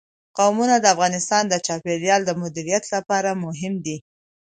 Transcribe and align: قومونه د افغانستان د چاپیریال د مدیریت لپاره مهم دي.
قومونه 0.37 0.75
د 0.79 0.85
افغانستان 0.95 1.43
د 1.47 1.53
چاپیریال 1.65 2.21
د 2.25 2.31
مدیریت 2.41 2.83
لپاره 2.95 3.29
مهم 3.43 3.73
دي. 3.85 3.97